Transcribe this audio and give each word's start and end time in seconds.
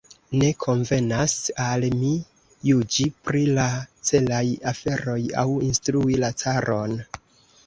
Ne 0.41 0.47
konvenas 0.61 1.35
al 1.65 1.85
mi 1.99 2.09
juĝi 2.69 3.05
pri 3.29 3.43
la 3.59 3.67
caraj 4.11 4.41
aferoj 4.73 5.19
aŭ 5.45 5.45
instrui 5.69 6.19
la 6.27 6.33
caron! 6.45 6.99